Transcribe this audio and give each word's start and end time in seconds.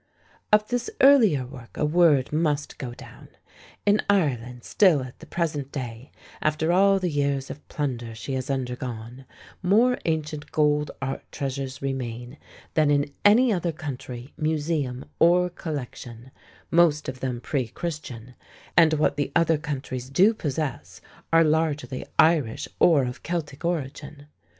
Of 0.51 0.67
this 0.69 0.89
earlier 0.99 1.45
work 1.45 1.77
a 1.77 1.85
word 1.85 2.33
must 2.33 2.79
go 2.79 2.95
down. 2.95 3.27
In 3.85 4.01
Ireland 4.09 4.63
still 4.63 5.03
at 5.03 5.19
the 5.19 5.27
present 5.27 5.71
day, 5.71 6.11
after 6.41 6.71
all 6.71 6.97
the 6.97 7.07
years 7.11 7.51
of 7.51 7.67
plunder 7.67 8.15
she 8.15 8.33
has 8.33 8.49
undergone, 8.49 9.25
more 9.61 9.99
ancient 10.05 10.51
gold 10.51 10.89
art 11.03 11.23
treasures 11.31 11.83
remain 11.83 12.39
than 12.73 12.89
in 12.89 13.13
any 13.23 13.53
other 13.53 13.71
country, 13.71 14.33
museum, 14.37 15.05
or 15.19 15.51
collection, 15.51 16.31
most 16.71 17.07
of 17.07 17.19
them 17.19 17.39
pre 17.39 17.67
Christian, 17.67 18.33
and 18.75 18.93
what 18.93 19.17
the 19.17 19.31
other 19.35 19.59
countries 19.59 20.09
do 20.09 20.33
possess 20.33 20.99
are 21.31 21.43
largely 21.43 22.07
Irish 22.17 22.67
or 22.79 23.03
of 23.03 23.21
Celtic 23.21 23.63
origin. 23.63 24.25